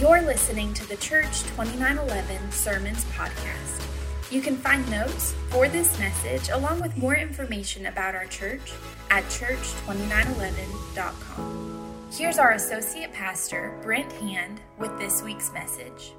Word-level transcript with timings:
You're 0.00 0.22
listening 0.22 0.72
to 0.74 0.88
the 0.88 0.96
Church 0.98 1.42
2911 1.42 2.52
Sermons 2.52 3.04
Podcast. 3.06 3.82
You 4.30 4.40
can 4.40 4.56
find 4.56 4.88
notes 4.88 5.34
for 5.50 5.68
this 5.68 5.98
message 5.98 6.50
along 6.50 6.80
with 6.80 6.96
more 6.96 7.16
information 7.16 7.86
about 7.86 8.14
our 8.14 8.26
church 8.26 8.72
at 9.10 9.24
church2911.com. 9.24 12.06
Here's 12.12 12.38
our 12.38 12.52
Associate 12.52 13.12
Pastor, 13.12 13.76
Brent 13.82 14.12
Hand, 14.12 14.60
with 14.78 14.96
this 15.00 15.20
week's 15.20 15.52
message. 15.52 16.12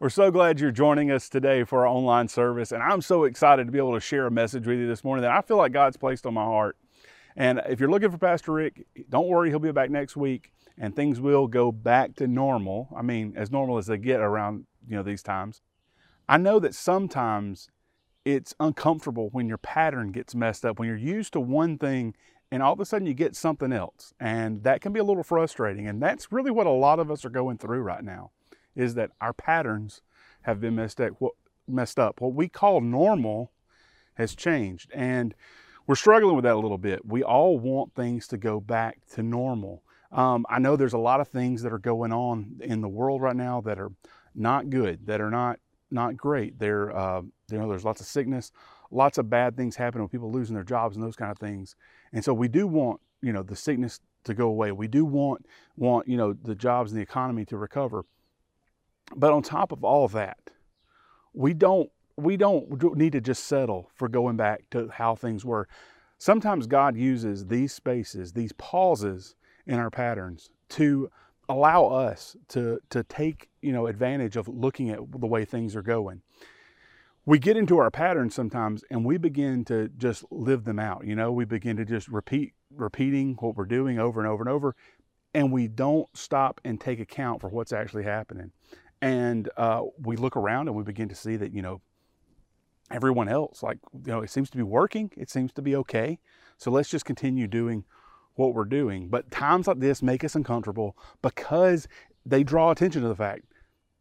We're 0.00 0.08
so 0.08 0.32
glad 0.32 0.58
you're 0.58 0.72
joining 0.72 1.12
us 1.12 1.28
today 1.28 1.62
for 1.62 1.86
our 1.86 1.86
online 1.86 2.26
service, 2.26 2.72
and 2.72 2.82
I'm 2.82 3.00
so 3.00 3.22
excited 3.22 3.66
to 3.66 3.72
be 3.72 3.78
able 3.78 3.94
to 3.94 4.00
share 4.00 4.26
a 4.26 4.30
message 4.32 4.66
with 4.66 4.76
you 4.76 4.88
this 4.88 5.04
morning 5.04 5.22
that 5.22 5.30
I 5.30 5.42
feel 5.42 5.58
like 5.58 5.70
God's 5.70 5.96
placed 5.96 6.26
on 6.26 6.34
my 6.34 6.42
heart. 6.42 6.76
And 7.38 7.62
if 7.68 7.78
you're 7.78 7.88
looking 7.88 8.10
for 8.10 8.18
Pastor 8.18 8.52
Rick, 8.52 8.84
don't 9.08 9.28
worry, 9.28 9.48
he'll 9.48 9.60
be 9.60 9.70
back 9.70 9.90
next 9.90 10.16
week 10.16 10.52
and 10.76 10.94
things 10.94 11.20
will 11.20 11.46
go 11.46 11.70
back 11.70 12.16
to 12.16 12.26
normal. 12.26 12.88
I 12.94 13.02
mean, 13.02 13.32
as 13.36 13.52
normal 13.52 13.78
as 13.78 13.86
they 13.86 13.96
get 13.96 14.18
around, 14.20 14.66
you 14.88 14.96
know, 14.96 15.04
these 15.04 15.22
times. 15.22 15.62
I 16.28 16.36
know 16.36 16.58
that 16.58 16.74
sometimes 16.74 17.70
it's 18.24 18.56
uncomfortable 18.58 19.28
when 19.30 19.46
your 19.46 19.56
pattern 19.56 20.10
gets 20.10 20.34
messed 20.34 20.64
up, 20.64 20.80
when 20.80 20.88
you're 20.88 20.96
used 20.96 21.32
to 21.34 21.40
one 21.40 21.78
thing 21.78 22.14
and 22.50 22.60
all 22.60 22.72
of 22.72 22.80
a 22.80 22.84
sudden 22.84 23.06
you 23.06 23.14
get 23.14 23.36
something 23.36 23.72
else. 23.72 24.12
And 24.18 24.64
that 24.64 24.80
can 24.80 24.92
be 24.92 24.98
a 24.98 25.04
little 25.04 25.22
frustrating. 25.22 25.86
And 25.86 26.02
that's 26.02 26.32
really 26.32 26.50
what 26.50 26.66
a 26.66 26.70
lot 26.70 26.98
of 26.98 27.08
us 27.08 27.24
are 27.24 27.30
going 27.30 27.58
through 27.58 27.82
right 27.82 28.02
now 28.02 28.32
is 28.74 28.94
that 28.94 29.12
our 29.20 29.32
patterns 29.32 30.02
have 30.42 30.60
been 30.60 30.74
messed 30.74 31.00
up. 31.00 31.12
What, 31.20 31.34
messed 31.68 32.00
up. 32.00 32.20
What 32.20 32.34
we 32.34 32.48
call 32.48 32.80
normal 32.80 33.52
has 34.14 34.34
changed. 34.34 34.90
And 34.92 35.36
we're 35.88 35.96
struggling 35.96 36.36
with 36.36 36.44
that 36.44 36.54
a 36.54 36.60
little 36.60 36.78
bit. 36.78 37.04
We 37.06 37.22
all 37.22 37.58
want 37.58 37.94
things 37.94 38.28
to 38.28 38.36
go 38.36 38.60
back 38.60 38.98
to 39.14 39.22
normal. 39.22 39.82
Um, 40.12 40.44
I 40.48 40.58
know 40.58 40.76
there's 40.76 40.92
a 40.92 40.98
lot 40.98 41.20
of 41.20 41.28
things 41.28 41.62
that 41.62 41.72
are 41.72 41.78
going 41.78 42.12
on 42.12 42.60
in 42.62 42.82
the 42.82 42.88
world 42.88 43.22
right 43.22 43.34
now 43.34 43.62
that 43.62 43.78
are 43.78 43.90
not 44.34 44.68
good, 44.68 45.06
that 45.06 45.20
are 45.20 45.30
not 45.30 45.58
not 45.90 46.18
great. 46.18 46.58
There, 46.58 46.94
uh, 46.94 47.22
you 47.50 47.58
know, 47.58 47.66
there's 47.70 47.86
lots 47.86 48.02
of 48.02 48.06
sickness, 48.06 48.52
lots 48.90 49.16
of 49.16 49.30
bad 49.30 49.56
things 49.56 49.76
happening 49.76 50.02
with 50.02 50.12
people 50.12 50.30
losing 50.30 50.54
their 50.54 50.62
jobs 50.62 50.94
and 50.94 51.04
those 51.04 51.16
kind 51.16 51.30
of 51.30 51.38
things. 51.38 51.74
And 52.12 52.22
so 52.22 52.34
we 52.34 52.48
do 52.48 52.66
want, 52.66 53.00
you 53.22 53.32
know, 53.32 53.42
the 53.42 53.56
sickness 53.56 54.00
to 54.24 54.34
go 54.34 54.48
away. 54.48 54.72
We 54.72 54.88
do 54.88 55.06
want 55.06 55.46
want 55.76 56.06
you 56.06 56.18
know 56.18 56.34
the 56.34 56.54
jobs 56.54 56.92
and 56.92 56.98
the 56.98 57.02
economy 57.02 57.46
to 57.46 57.56
recover. 57.56 58.04
But 59.16 59.32
on 59.32 59.42
top 59.42 59.72
of 59.72 59.84
all 59.84 60.06
that, 60.08 60.50
we 61.32 61.54
don't 61.54 61.90
we 62.18 62.36
don't 62.36 62.96
need 62.96 63.12
to 63.12 63.20
just 63.20 63.44
settle 63.44 63.90
for 63.94 64.08
going 64.08 64.36
back 64.36 64.68
to 64.70 64.88
how 64.92 65.14
things 65.14 65.44
were. 65.44 65.68
Sometimes 66.18 66.66
God 66.66 66.96
uses 66.96 67.46
these 67.46 67.72
spaces, 67.72 68.32
these 68.32 68.52
pauses 68.52 69.36
in 69.66 69.78
our 69.78 69.90
patterns 69.90 70.50
to 70.70 71.10
allow 71.48 71.86
us 71.86 72.36
to 72.48 72.78
to 72.90 73.02
take 73.04 73.48
you 73.62 73.72
know 73.72 73.86
advantage 73.86 74.36
of 74.36 74.48
looking 74.48 74.90
at 74.90 74.98
the 75.12 75.26
way 75.26 75.44
things 75.44 75.76
are 75.76 75.82
going. 75.82 76.20
We 77.24 77.38
get 77.38 77.56
into 77.56 77.78
our 77.78 77.90
patterns 77.90 78.34
sometimes 78.34 78.82
and 78.90 79.04
we 79.04 79.16
begin 79.16 79.64
to 79.66 79.88
just 79.96 80.24
live 80.30 80.64
them 80.64 80.78
out 80.78 81.06
you 81.06 81.14
know? 81.14 81.30
We 81.30 81.44
begin 81.44 81.76
to 81.76 81.84
just 81.84 82.08
repeat 82.08 82.54
repeating 82.74 83.36
what 83.38 83.56
we're 83.56 83.64
doing 83.64 83.98
over 83.98 84.20
and 84.20 84.28
over 84.28 84.42
and 84.42 84.50
over 84.50 84.74
and 85.34 85.52
we 85.52 85.68
don't 85.68 86.08
stop 86.16 86.60
and 86.64 86.80
take 86.80 86.98
account 86.98 87.40
for 87.40 87.48
what's 87.48 87.72
actually 87.72 88.04
happening. 88.04 88.50
And 89.00 89.48
uh, 89.56 89.82
we 90.00 90.16
look 90.16 90.36
around 90.36 90.68
and 90.68 90.76
we 90.76 90.82
begin 90.82 91.08
to 91.10 91.14
see 91.14 91.36
that 91.36 91.52
you 91.52 91.62
know 91.62 91.80
everyone 92.90 93.28
else 93.28 93.62
like 93.62 93.78
you 94.04 94.12
know 94.12 94.20
it 94.20 94.30
seems 94.30 94.48
to 94.48 94.56
be 94.56 94.62
working 94.62 95.10
it 95.16 95.28
seems 95.28 95.52
to 95.52 95.60
be 95.60 95.76
okay 95.76 96.18
so 96.56 96.70
let's 96.70 96.88
just 96.88 97.04
continue 97.04 97.46
doing 97.46 97.84
what 98.38 98.54
we're 98.54 98.64
doing. 98.64 99.08
But 99.08 99.30
times 99.30 99.66
like 99.66 99.80
this 99.80 100.02
make 100.02 100.22
us 100.22 100.34
uncomfortable 100.34 100.96
because 101.22 101.88
they 102.24 102.44
draw 102.44 102.70
attention 102.70 103.02
to 103.02 103.08
the 103.08 103.16
fact 103.16 103.44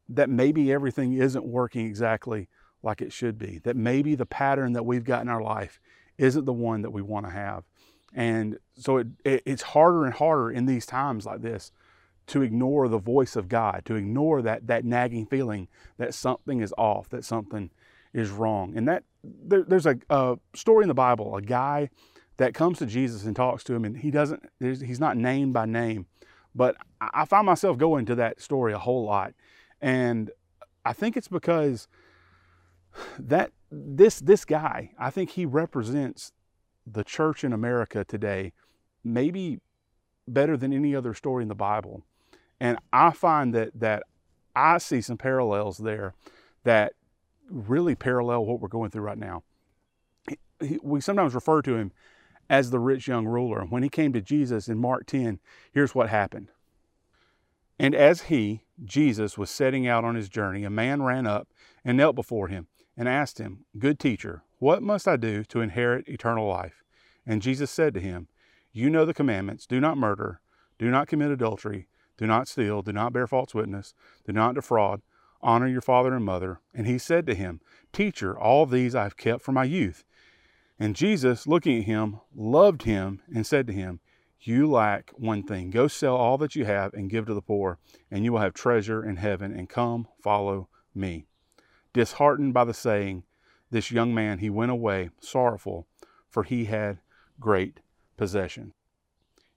that 0.10 0.30
maybe 0.30 0.72
everything 0.72 1.14
isn't 1.14 1.46
working 1.46 1.86
exactly 1.86 2.48
like 2.84 3.02
it 3.02 3.12
should 3.12 3.38
be, 3.38 3.60
that 3.64 3.76
maybe 3.76 4.16
the 4.16 4.26
pattern 4.26 4.74
that 4.74 4.86
we've 4.86 5.04
got 5.04 5.22
in 5.22 5.30
our 5.30 5.42
life 5.42 5.80
isn't 6.18 6.46
the 6.46 6.54
one 6.54 6.84
that 6.84 6.92
we 6.92 7.02
want 7.02 7.26
to 7.26 7.32
have. 7.32 7.64
And 8.14 8.58
so 8.78 8.98
it, 8.98 9.08
it, 9.26 9.44
it's 9.46 9.62
harder 9.62 10.06
and 10.06 10.14
harder 10.14 10.52
in 10.52 10.66
these 10.66 10.86
times 10.86 11.26
like 11.26 11.42
this 11.42 11.72
to 12.28 12.42
ignore 12.42 12.88
the 12.88 13.00
voice 13.00 13.36
of 13.36 13.50
God, 13.50 13.84
to 13.86 13.96
ignore 13.96 14.42
that, 14.42 14.68
that 14.68 14.86
nagging 14.86 15.26
feeling 15.26 15.68
that 15.98 16.14
something 16.14 16.62
is 16.62 16.74
off, 16.78 17.10
that 17.10 17.26
something 17.26 17.72
is 18.18 18.32
wrong. 18.32 18.76
And 18.76 18.88
that 18.88 19.04
there, 19.24 19.64
there's 19.64 19.86
a, 19.86 19.98
a 20.10 20.38
story 20.56 20.84
in 20.84 20.88
the 20.88 20.94
Bible, 20.94 21.36
a 21.36 21.42
guy 21.42 21.90
that 22.38 22.54
comes 22.54 22.80
to 22.80 22.86
Jesus 22.86 23.24
and 23.26 23.36
talks 23.36 23.64
to 23.66 23.74
him, 23.74 23.86
and 23.86 23.98
he 23.98 24.12
doesn't, 24.12 24.44
he's 24.60 25.00
not 25.00 25.18
named 25.18 25.54
by 25.54 25.66
name. 25.66 26.08
But 26.56 26.76
I 27.00 27.26
find 27.26 27.46
myself 27.46 27.78
going 27.78 28.06
to 28.08 28.16
that 28.16 28.42
story 28.42 28.74
a 28.74 28.80
whole 28.80 29.06
lot. 29.06 29.34
And 29.80 30.32
I 30.84 30.94
think 30.94 31.16
it's 31.16 31.28
because 31.28 31.88
that 33.20 33.52
this 33.70 34.20
this 34.20 34.46
guy, 34.46 34.92
I 34.98 35.12
think 35.12 35.32
he 35.32 35.46
represents 35.46 36.32
the 36.92 37.04
church 37.04 37.44
in 37.44 37.54
America 37.54 38.04
today, 38.04 38.54
maybe 39.04 39.60
better 40.28 40.58
than 40.58 40.74
any 40.74 40.96
other 40.96 41.14
story 41.14 41.44
in 41.44 41.50
the 41.50 41.56
Bible. 41.56 42.02
And 42.60 42.80
I 42.92 43.12
find 43.12 43.54
that 43.54 43.72
that 43.76 44.04
I 44.56 44.80
see 44.80 45.02
some 45.02 45.18
parallels 45.18 45.78
there 45.78 46.16
that 46.64 46.94
really 47.50 47.96
parallel 47.96 48.46
what 48.46 48.60
we're 48.60 48.68
going 48.68 48.92
through 48.92 49.04
right 49.04 49.18
now. 49.18 49.44
We 50.82 51.02
sometimes 51.02 51.36
refer 51.36 51.62
to 51.62 51.76
him 51.76 51.92
as 52.50 52.72
the 52.72 52.80
rich 52.80 53.08
young 53.08 53.26
ruler. 53.26 53.62
When 53.62 53.84
he 53.84 53.90
came 53.90 54.14
to 54.14 54.22
Jesus 54.22 54.68
in 54.68 54.78
Mark 54.78 55.06
10, 55.06 55.40
here's 55.72 55.94
what 55.94 56.10
happened. 56.10 56.50
And 57.80 57.94
as 57.94 58.24
he, 58.24 58.64
Jesus, 58.84 59.38
was 59.38 59.50
setting 59.50 59.88
out 59.88 60.04
on 60.04 60.16
his 60.16 60.30
journey, 60.30 60.64
a 60.64 60.70
man 60.70 61.04
ran 61.04 61.28
up 61.28 61.48
and 61.86 61.98
knelt 61.98 62.16
before 62.16 62.48
him 62.48 62.68
and 62.96 63.08
asked 63.08 63.38
him, 63.38 63.66
Good 63.78 64.00
teacher, 64.00 64.44
what 64.60 64.82
must 64.82 65.08
I 65.08 65.16
do 65.16 65.44
to 65.46 65.62
inherit 65.62 66.08
eternal 66.08 66.48
life? 66.48 66.84
And 67.26 67.42
Jesus 67.42 67.70
said 67.70 67.94
to 67.94 68.00
him, 68.00 68.28
You 68.72 68.90
know 68.90 69.06
the 69.06 69.14
commandments 69.14 69.68
do 69.68 69.80
not 69.80 69.98
murder, 69.98 70.42
do 70.80 70.90
not 70.90 71.08
commit 71.08 71.30
adultery, 71.30 71.88
do 72.18 72.26
not 72.26 72.48
steal, 72.48 72.82
do 72.82 72.92
not 72.92 73.14
bear 73.14 73.28
false 73.28 73.54
witness, 73.54 73.94
do 74.26 74.32
not 74.32 74.56
defraud, 74.56 75.02
honor 75.42 75.68
your 75.68 75.82
father 75.82 76.14
and 76.14 76.26
mother. 76.26 76.62
And 76.74 76.88
he 76.88 76.98
said 76.98 77.26
to 77.28 77.36
him, 77.36 77.62
Teacher, 77.94 78.38
all 78.38 78.66
these 78.66 78.96
I 78.96 79.04
have 79.04 79.18
kept 79.18 79.44
from 79.44 79.56
my 79.56 79.64
youth. 79.64 80.04
And 80.80 80.96
Jesus, 80.96 81.48
looking 81.48 81.80
at 81.80 81.86
him, 81.86 82.20
loved 82.36 82.84
him 82.84 83.22
and 83.34 83.46
said 83.46 83.68
to 83.68 83.74
him, 83.74 84.00
You 84.40 84.70
lack 84.70 85.12
one 85.12 85.44
thing. 85.44 85.72
Go 85.72 85.88
sell 85.88 86.16
all 86.16 86.38
that 86.38 86.56
you 86.56 86.66
have 86.66 86.94
and 86.94 87.10
give 87.10 87.26
to 87.26 87.34
the 87.34 87.42
poor, 87.42 87.80
and 88.12 88.24
you 88.24 88.34
will 88.34 88.40
have 88.40 88.54
treasure 88.54 89.04
in 89.04 89.18
heaven, 89.18 89.52
and 89.52 89.70
come, 89.70 90.08
follow 90.22 90.70
me. 90.94 91.26
Disheartened 91.94 92.54
by 92.54 92.64
the 92.64 92.74
saying, 92.74 93.24
this 93.70 93.92
young 93.92 94.14
man, 94.14 94.40
he 94.40 94.50
went 94.50 94.72
away 94.72 95.10
sorrowful, 95.20 95.88
for 96.30 96.44
he 96.44 96.66
had 96.66 97.00
great 97.40 97.80
possession. 98.16 98.74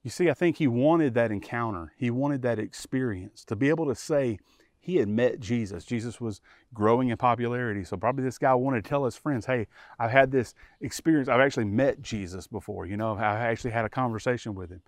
You 0.03 0.11
see, 0.11 0.31
I 0.31 0.35
think 0.35 0.57
he 0.57 0.67
wanted 0.67 1.15
that 1.15 1.31
encounter. 1.31 1.93
He 1.97 2.11
wanted 2.11 2.43
that 2.43 2.59
experience 2.59 3.45
to 3.45 3.57
be 3.57 3.69
able 3.69 3.87
to 3.87 3.95
say, 3.95 4.39
he 4.81 4.97
had 4.97 5.09
met 5.09 5.41
Jesus. 5.41 5.85
Jesus 5.85 6.21
was 6.21 6.41
growing 6.73 7.11
in 7.11 7.17
popularity. 7.17 7.85
So 7.85 7.97
probably 7.97 8.25
this 8.25 8.39
guy 8.39 8.55
wanted 8.55 8.83
to 8.83 8.89
tell 8.89 9.05
his 9.05 9.17
friends, 9.17 9.47
hey, 9.47 9.67
I've 9.99 10.11
had 10.11 10.33
this 10.33 10.55
experience. 10.81 11.29
I've 11.29 11.41
actually 11.41 11.67
met 11.67 12.01
Jesus 12.01 12.47
before. 12.47 12.87
You 12.87 12.97
know, 12.97 13.15
I 13.17 13.37
actually 13.37 13.73
had 13.73 13.85
a 13.85 13.91
conversation 13.91 14.55
with 14.55 14.71
him. 14.71 14.81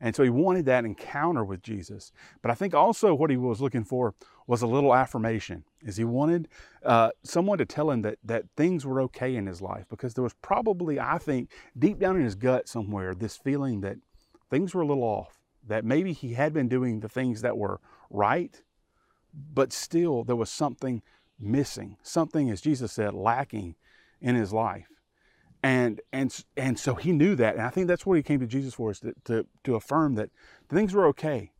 And 0.00 0.16
so 0.16 0.22
he 0.22 0.30
wanted 0.30 0.64
that 0.64 0.84
encounter 0.84 1.44
with 1.44 1.62
Jesus. 1.62 2.12
But 2.40 2.50
I 2.50 2.54
think 2.54 2.74
also 2.74 3.12
what 3.12 3.28
he 3.28 3.36
was 3.36 3.60
looking 3.60 3.84
for 3.84 4.14
was 4.46 4.62
a 4.62 4.66
little 4.66 4.94
affirmation, 4.94 5.64
is 5.82 5.96
he 5.96 6.04
wanted 6.04 6.48
uh, 6.84 7.10
someone 7.22 7.58
to 7.58 7.66
tell 7.66 7.90
him 7.90 8.02
that, 8.02 8.18
that 8.24 8.44
things 8.56 8.86
were 8.86 9.02
okay 9.02 9.36
in 9.36 9.46
his 9.46 9.60
life 9.60 9.84
because 9.90 10.14
there 10.14 10.24
was 10.24 10.34
probably, 10.42 10.98
I 10.98 11.18
think, 11.18 11.50
deep 11.78 11.98
down 11.98 12.16
in 12.16 12.24
his 12.24 12.34
gut 12.34 12.66
somewhere, 12.66 13.14
this 13.14 13.36
feeling 13.36 13.82
that 13.82 13.96
things 14.48 14.74
were 14.74 14.82
a 14.82 14.86
little 14.86 15.04
off, 15.04 15.38
that 15.68 15.84
maybe 15.84 16.12
he 16.12 16.32
had 16.32 16.54
been 16.54 16.68
doing 16.68 17.00
the 17.00 17.08
things 17.08 17.42
that 17.42 17.58
were 17.58 17.80
right, 18.08 18.62
but 19.32 19.72
still 19.72 20.24
there 20.24 20.36
was 20.36 20.50
something 20.50 21.02
missing, 21.38 21.96
something, 22.02 22.50
as 22.50 22.60
Jesus 22.60 22.92
said, 22.92 23.14
lacking 23.14 23.74
in 24.20 24.34
his 24.34 24.52
life. 24.52 24.86
And, 25.62 26.00
and, 26.12 26.44
and 26.56 26.78
so 26.78 26.94
he 26.94 27.12
knew 27.12 27.34
that. 27.36 27.54
And 27.54 27.62
I 27.62 27.70
think 27.70 27.86
that's 27.86 28.06
what 28.06 28.16
he 28.16 28.22
came 28.22 28.40
to 28.40 28.46
Jesus 28.46 28.74
for, 28.74 28.90
is 28.90 29.00
to, 29.00 29.14
to, 29.24 29.46
to 29.64 29.74
affirm 29.74 30.14
that 30.14 30.30
things 30.68 30.94
were 30.94 31.06
okay. 31.06 31.52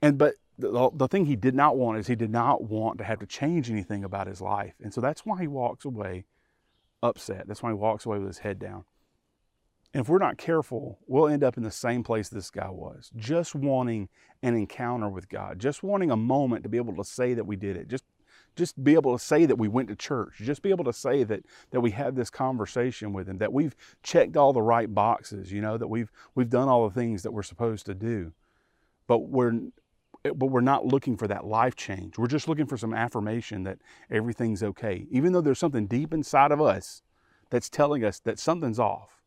And, 0.00 0.16
but 0.16 0.34
the, 0.58 0.90
the 0.94 1.08
thing 1.08 1.26
he 1.26 1.36
did 1.36 1.54
not 1.54 1.76
want 1.76 1.98
is 1.98 2.06
he 2.06 2.14
did 2.14 2.30
not 2.30 2.62
want 2.62 2.98
to 2.98 3.04
have 3.04 3.18
to 3.20 3.26
change 3.26 3.70
anything 3.70 4.04
about 4.04 4.26
his 4.26 4.40
life. 4.40 4.74
And 4.82 4.92
so 4.94 5.00
that's 5.00 5.26
why 5.26 5.40
he 5.40 5.46
walks 5.46 5.84
away 5.84 6.24
upset. 7.02 7.46
That's 7.46 7.62
why 7.62 7.70
he 7.70 7.74
walks 7.74 8.06
away 8.06 8.18
with 8.18 8.28
his 8.28 8.38
head 8.38 8.58
down. 8.58 8.84
And 9.92 10.02
if 10.02 10.08
we're 10.08 10.18
not 10.18 10.38
careful, 10.38 10.98
we'll 11.06 11.28
end 11.28 11.42
up 11.42 11.56
in 11.56 11.64
the 11.64 11.70
same 11.70 12.04
place 12.04 12.28
this 12.28 12.50
guy 12.50 12.70
was, 12.70 13.10
just 13.16 13.54
wanting 13.54 14.08
an 14.42 14.54
encounter 14.54 15.08
with 15.08 15.28
God, 15.28 15.58
just 15.58 15.82
wanting 15.82 16.10
a 16.10 16.16
moment 16.16 16.62
to 16.62 16.68
be 16.68 16.78
able 16.78 16.94
to 16.96 17.04
say 17.04 17.34
that 17.34 17.46
we 17.46 17.56
did 17.56 17.76
it, 17.76 17.88
just 17.88 18.04
just 18.56 18.82
be 18.82 18.94
able 18.94 19.16
to 19.16 19.24
say 19.24 19.46
that 19.46 19.56
we 19.56 19.68
went 19.68 19.88
to 19.88 19.96
church, 19.96 20.34
just 20.38 20.60
be 20.60 20.70
able 20.70 20.84
to 20.84 20.92
say 20.92 21.24
that 21.24 21.44
that 21.70 21.80
we 21.80 21.90
had 21.90 22.14
this 22.14 22.30
conversation 22.30 23.12
with 23.12 23.28
him, 23.28 23.38
that 23.38 23.52
we've 23.52 23.74
checked 24.02 24.36
all 24.36 24.52
the 24.52 24.62
right 24.62 24.92
boxes, 24.94 25.52
you 25.52 25.60
know, 25.60 25.76
that 25.76 25.88
we've 25.88 26.10
we've 26.34 26.50
done 26.50 26.68
all 26.68 26.88
the 26.88 26.94
things 26.94 27.22
that 27.22 27.32
we're 27.32 27.42
supposed 27.42 27.86
to 27.86 27.94
do. 27.94 28.32
But 29.06 29.28
we're 29.28 29.52
but 30.22 30.46
we're 30.46 30.60
not 30.60 30.86
looking 30.86 31.16
for 31.16 31.26
that 31.28 31.46
life 31.46 31.76
change. 31.76 32.18
We're 32.18 32.26
just 32.26 32.48
looking 32.48 32.66
for 32.66 32.76
some 32.76 32.92
affirmation 32.92 33.64
that 33.64 33.78
everything's 34.10 34.62
okay. 34.62 35.06
Even 35.10 35.32
though 35.32 35.40
there's 35.40 35.58
something 35.58 35.86
deep 35.86 36.12
inside 36.12 36.52
of 36.52 36.60
us 36.60 37.02
that's 37.48 37.70
telling 37.70 38.04
us 38.04 38.20
that 38.20 38.38
something's 38.38 38.78
off, 38.78 39.19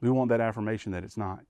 we 0.00 0.10
want 0.10 0.28
that 0.30 0.40
affirmation 0.40 0.92
that 0.92 1.04
it's 1.04 1.16
not. 1.16 1.40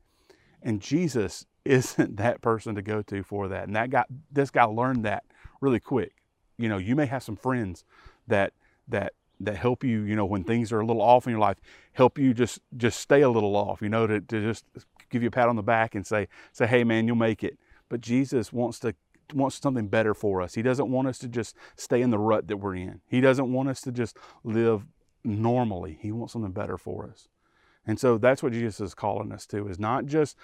And 0.63 0.81
Jesus 0.81 1.47
isn't 1.65 2.17
that 2.17 2.41
person 2.43 2.75
to 2.77 2.83
go 2.83 3.03
to 3.03 3.23
for 3.23 3.49
that. 3.49 3.67
And 3.67 3.75
that 3.77 3.91
guy, 3.91 4.05
this 4.31 4.51
guy 4.51 4.65
learned 4.65 5.05
that 5.05 5.25
really 5.61 5.81
quick. 5.81 6.13
You 6.59 6.69
know, 6.69 6.79
you 6.79 6.97
may 6.97 7.07
have 7.07 7.23
some 7.23 7.37
friends 7.37 7.85
that 8.29 8.53
that 8.89 9.13
that 9.41 9.57
help 9.57 9.85
you, 9.85 10.03
you 10.03 10.17
know, 10.17 10.25
when 10.25 10.45
things 10.45 10.73
are 10.73 10.81
a 10.81 10.87
little 10.87 11.03
off 11.03 11.27
in 11.27 11.31
your 11.31 11.41
life, 11.41 11.59
help 11.93 12.19
you 12.19 12.33
just 12.33 12.61
just 12.77 13.01
stay 13.01 13.23
a 13.23 13.29
little 13.29 13.57
off, 13.57 13.83
you 13.83 13.89
know, 13.89 14.07
to, 14.07 14.21
to 14.21 14.41
just 14.41 14.65
give 15.11 15.23
you 15.23 15.29
a 15.29 15.31
pat 15.31 15.49
on 15.49 15.57
the 15.57 15.63
back 15.63 15.95
and 15.95 16.07
say, 16.07 16.29
say, 16.53 16.67
hey 16.67 16.85
man, 16.85 17.07
you'll 17.07 17.17
make 17.17 17.45
it. 17.45 17.59
But 17.89 18.01
Jesus 18.01 18.53
wants 18.53 18.79
to 18.81 18.95
wants 19.35 19.61
something 19.61 19.89
better 19.89 20.15
for 20.15 20.41
us. 20.41 20.55
He 20.55 20.63
doesn't 20.63 20.89
want 20.89 21.09
us 21.09 21.19
to 21.19 21.29
just 21.29 21.57
stay 21.77 22.01
in 22.01 22.11
the 22.11 22.19
rut 22.19 22.47
that 22.49 22.59
we're 22.59 22.77
in. 22.77 23.01
He 23.09 23.21
doesn't 23.21 23.53
want 23.53 23.69
us 23.69 23.81
to 23.83 23.93
just 23.93 24.17
live 24.45 24.87
normally. 25.25 25.99
He 26.01 26.13
wants 26.13 26.33
something 26.33 26.53
better 26.53 26.79
for 26.79 27.09
us. 27.11 27.29
And 27.87 28.01
so 28.01 28.19
that's 28.19 28.43
what 28.43 28.53
Jesus 28.53 28.81
is 28.81 28.95
calling 28.95 29.33
us 29.33 29.47
to 29.47 29.69
is 29.69 29.79
not 29.79 30.07
just 30.07 30.37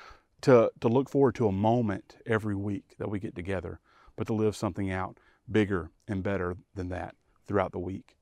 to, 0.43 0.71
to 0.81 0.89
look 0.89 1.09
forward 1.09 1.35
to 1.37 1.49
a 1.49 1.53
moment 1.53 2.17
every 2.27 2.55
week 2.55 2.95
that 2.99 3.11
we 3.11 3.19
get 3.19 3.35
together, 3.35 3.81
but 4.17 4.27
to 4.29 4.35
live 4.35 4.55
something 4.55 4.91
out 4.91 5.19
bigger 5.51 5.91
and 6.07 6.23
better 6.23 6.57
than 6.75 6.89
that 6.91 7.15
throughout 7.47 7.73
the 7.73 7.79
week. 7.79 8.17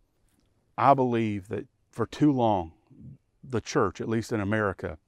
I 0.79 0.95
believe 0.95 1.49
that 1.49 1.67
for 1.91 2.07
too 2.07 2.33
long, 2.33 2.73
the 3.43 3.61
church, 3.61 4.01
at 4.01 4.09
least 4.09 4.33
in 4.33 4.41
America, 4.41 4.99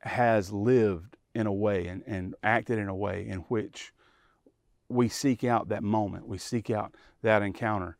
has 0.00 0.52
lived 0.52 1.16
in 1.34 1.46
a 1.46 1.52
way 1.52 1.86
and, 1.86 2.02
and 2.06 2.34
acted 2.42 2.78
in 2.78 2.88
a 2.88 2.96
way 2.96 3.26
in 3.26 3.38
which 3.42 3.92
we 4.88 5.08
seek 5.08 5.44
out 5.44 5.68
that 5.68 5.82
moment, 5.82 6.26
we 6.26 6.38
seek 6.38 6.70
out 6.70 6.94
that 7.22 7.42
encounter, 7.42 7.98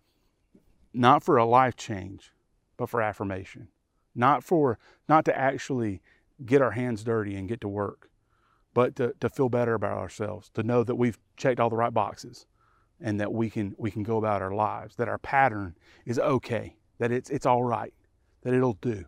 not 0.94 1.23
for 1.23 1.37
a 1.37 1.44
life 1.44 1.76
change, 1.76 2.32
but 2.76 2.88
for 2.88 3.02
affirmation, 3.02 3.69
not 4.19 4.44
for 4.44 4.79
not 5.09 5.25
to 5.25 5.38
actually 5.38 6.03
get 6.44 6.61
our 6.61 6.73
hands 6.73 7.05
dirty 7.05 7.35
and 7.35 7.49
get 7.49 7.61
to 7.62 7.69
work, 7.69 8.11
but 8.75 8.97
to, 8.97 9.15
to 9.20 9.29
feel 9.29 9.49
better 9.49 9.75
about 9.75 9.97
ourselves, 9.97 10.50
to 10.50 10.62
know 10.62 10.85
that 10.85 10.97
we've 10.97 11.19
checked 11.37 11.61
all 11.61 11.70
the 11.70 11.76
right 11.76 11.94
boxes 11.94 12.47
and 13.00 13.20
that 13.20 13.32
we 13.32 13.49
can 13.49 13.75
we 13.79 13.91
can 13.91 14.03
go 14.03 14.19
about 14.19 14.43
our 14.43 14.53
lives, 14.53 14.97
that 14.97 15.09
our 15.09 15.19
pattern 15.19 15.75
is 16.05 16.19
okay, 16.19 16.76
that 16.99 17.12
it's 17.12 17.31
it's 17.31 17.47
all 17.47 17.62
right, 17.62 17.94
that 18.43 18.53
it'll 18.53 18.75
do. 18.75 19.05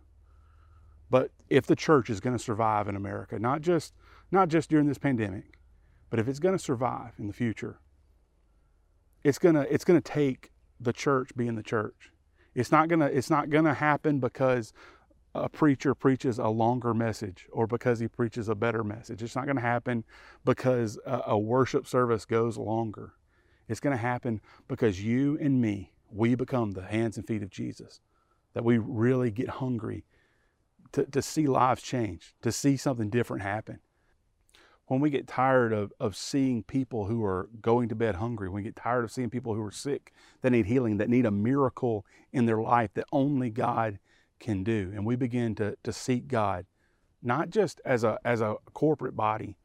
But 1.10 1.32
if 1.48 1.66
the 1.66 1.76
church 1.76 2.08
is 2.08 2.20
going 2.20 2.36
to 2.36 2.42
survive 2.42 2.88
in 2.88 2.94
America, 2.94 3.38
not 3.38 3.60
just 3.60 3.94
not 4.30 4.48
just 4.48 4.70
during 4.70 4.86
this 4.86 4.98
pandemic, 4.98 5.58
but 6.08 6.20
if 6.20 6.28
it's 6.28 6.38
going 6.38 6.56
to 6.56 6.62
survive 6.62 7.14
in 7.18 7.26
the 7.26 7.32
future, 7.32 7.80
it's 9.24 9.38
to 9.56 9.72
it's 9.72 9.84
to 10.00 10.12
take 10.12 10.52
the 10.78 10.92
church 10.92 11.30
being 11.36 11.56
the 11.56 11.62
church. 11.62 12.12
It's 12.54 12.72
not 12.72 12.88
to 13.00 13.06
it's 13.06 13.30
not 13.30 13.50
to 13.64 13.74
happen 13.74 14.18
because 14.20 14.72
a 15.34 15.48
preacher 15.48 15.94
preaches 15.94 16.38
a 16.38 16.48
longer 16.48 16.92
message 16.92 17.46
or 17.52 17.66
because 17.66 18.00
he 18.00 18.08
preaches 18.08 18.48
a 18.48 18.54
better 18.54 18.82
message. 18.82 19.22
It's 19.22 19.36
not 19.36 19.44
going 19.44 19.56
to 19.56 19.62
happen 19.62 20.04
because 20.44 20.98
a, 21.06 21.22
a 21.28 21.38
worship 21.38 21.86
service 21.86 22.24
goes 22.24 22.58
longer. 22.58 23.12
It's 23.68 23.80
going 23.80 23.96
to 23.96 24.02
happen 24.02 24.40
because 24.66 25.02
you 25.02 25.38
and 25.40 25.60
me, 25.60 25.92
we 26.10 26.34
become 26.34 26.72
the 26.72 26.82
hands 26.82 27.16
and 27.16 27.26
feet 27.26 27.42
of 27.42 27.50
Jesus. 27.50 28.00
That 28.54 28.64
we 28.64 28.78
really 28.78 29.30
get 29.30 29.48
hungry 29.48 30.04
to, 30.92 31.04
to 31.04 31.22
see 31.22 31.46
lives 31.46 31.82
change, 31.82 32.34
to 32.42 32.50
see 32.50 32.76
something 32.76 33.10
different 33.10 33.44
happen. 33.44 33.78
When 34.86 34.98
we 34.98 35.10
get 35.10 35.28
tired 35.28 35.72
of, 35.72 35.92
of 36.00 36.16
seeing 36.16 36.64
people 36.64 37.06
who 37.06 37.24
are 37.24 37.48
going 37.62 37.88
to 37.90 37.94
bed 37.94 38.16
hungry, 38.16 38.48
when 38.48 38.56
we 38.56 38.62
get 38.64 38.74
tired 38.74 39.04
of 39.04 39.12
seeing 39.12 39.30
people 39.30 39.54
who 39.54 39.62
are 39.62 39.70
sick, 39.70 40.12
that 40.42 40.50
need 40.50 40.66
healing, 40.66 40.96
that 40.96 41.08
need 41.08 41.26
a 41.26 41.30
miracle 41.30 42.04
in 42.32 42.46
their 42.46 42.60
life 42.60 42.90
that 42.94 43.04
only 43.12 43.50
God 43.50 44.00
can 44.40 44.64
do, 44.64 44.90
and 44.94 45.06
we 45.06 45.14
begin 45.14 45.54
to, 45.56 45.76
to 45.84 45.92
seek 45.92 46.26
God, 46.26 46.66
not 47.22 47.50
just 47.50 47.80
as 47.84 48.02
a, 48.02 48.18
as 48.24 48.40
a 48.40 48.56
corporate 48.72 49.14
body, 49.14 49.56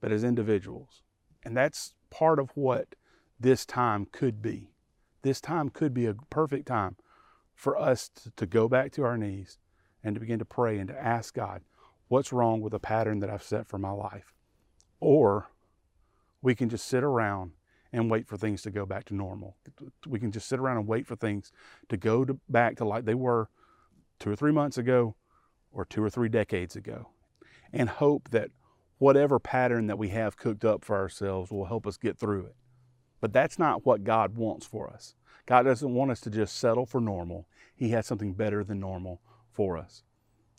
but 0.00 0.12
as 0.12 0.24
individuals. 0.24 1.02
And 1.44 1.56
that's 1.56 1.94
part 2.10 2.38
of 2.38 2.50
what 2.54 2.94
this 3.38 3.64
time 3.64 4.06
could 4.10 4.42
be. 4.42 4.72
This 5.22 5.40
time 5.40 5.70
could 5.70 5.94
be 5.94 6.06
a 6.06 6.14
perfect 6.30 6.66
time 6.66 6.96
for 7.54 7.78
us 7.78 8.08
to, 8.08 8.30
to 8.32 8.46
go 8.46 8.68
back 8.68 8.92
to 8.92 9.04
our 9.04 9.16
knees 9.16 9.58
and 10.02 10.14
to 10.14 10.20
begin 10.20 10.38
to 10.38 10.44
pray 10.44 10.78
and 10.78 10.88
to 10.88 11.02
ask 11.02 11.34
God, 11.34 11.62
what's 12.08 12.32
wrong 12.32 12.60
with 12.60 12.72
the 12.72 12.78
pattern 12.78 13.20
that 13.20 13.30
I've 13.30 13.42
set 13.42 13.66
for 13.66 13.78
my 13.78 13.90
life? 13.90 14.34
Or 15.00 15.50
we 16.42 16.54
can 16.54 16.68
just 16.68 16.86
sit 16.86 17.02
around 17.02 17.52
and 17.92 18.10
wait 18.10 18.26
for 18.26 18.36
things 18.36 18.62
to 18.62 18.70
go 18.70 18.84
back 18.84 19.04
to 19.06 19.14
normal. 19.14 19.56
We 20.06 20.20
can 20.20 20.32
just 20.32 20.48
sit 20.48 20.58
around 20.58 20.78
and 20.78 20.86
wait 20.86 21.06
for 21.06 21.16
things 21.16 21.50
to 21.88 21.96
go 21.96 22.24
to, 22.24 22.38
back 22.48 22.76
to 22.76 22.84
like 22.84 23.04
they 23.04 23.14
were 23.14 23.48
two 24.18 24.30
or 24.30 24.36
three 24.36 24.52
months 24.52 24.78
ago 24.78 25.14
or 25.72 25.84
two 25.84 26.02
or 26.02 26.10
three 26.10 26.28
decades 26.28 26.76
ago 26.76 27.10
and 27.72 27.88
hope 27.88 28.30
that 28.30 28.50
whatever 28.98 29.38
pattern 29.38 29.86
that 29.86 29.98
we 29.98 30.08
have 30.08 30.36
cooked 30.36 30.64
up 30.64 30.84
for 30.84 30.96
ourselves 30.96 31.50
will 31.50 31.66
help 31.66 31.86
us 31.86 31.96
get 31.96 32.18
through 32.18 32.46
it. 32.46 32.56
But 33.20 33.32
that's 33.32 33.58
not 33.58 33.84
what 33.84 34.04
God 34.04 34.36
wants 34.36 34.66
for 34.66 34.88
us. 34.90 35.14
God 35.46 35.62
doesn't 35.62 35.94
want 35.94 36.10
us 36.10 36.20
to 36.20 36.30
just 36.30 36.56
settle 36.56 36.86
for 36.86 37.00
normal. 37.00 37.46
He 37.74 37.90
has 37.90 38.06
something 38.06 38.32
better 38.32 38.64
than 38.64 38.80
normal 38.80 39.20
for 39.52 39.76
us. 39.76 40.02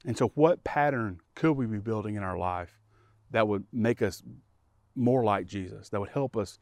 And 0.06 0.18
so, 0.18 0.32
what 0.36 0.64
pattern 0.64 1.20
could 1.36 1.54
we 1.54 1.66
be 1.66 1.80
building 1.80 2.16
in 2.16 2.24
our 2.24 2.38
life 2.38 2.80
that 3.32 3.48
would 3.48 3.66
make 3.74 4.02
us 4.02 4.24
more 4.96 5.24
like 5.24 5.48
Jesus, 5.48 5.90
that 5.90 6.00
would 6.00 6.10
help 6.10 6.38
us 6.38 6.60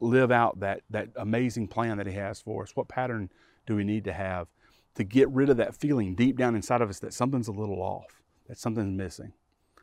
live 0.00 0.30
out 0.30 0.60
that, 0.60 0.82
that 0.90 1.08
amazing 1.16 1.68
plan 1.68 1.96
that 1.96 2.06
He 2.06 2.14
has 2.14 2.40
for 2.40 2.62
us? 2.62 2.74
What 2.74 2.88
pattern 2.88 3.30
do 3.66 3.76
we 3.76 3.84
need 3.84 4.04
to 4.04 4.12
have 4.12 4.48
to 4.94 5.04
get 5.04 5.28
rid 5.30 5.50
of 5.50 5.56
that 5.56 5.74
feeling 5.74 6.14
deep 6.14 6.36
down 6.36 6.54
inside 6.54 6.82
of 6.82 6.90
us 6.90 6.98
that 7.00 7.14
something's 7.14 7.48
a 7.48 7.52
little 7.52 7.80
off, 7.80 8.22
that 8.48 8.58
something's 8.58 8.96
missing? 8.96 9.32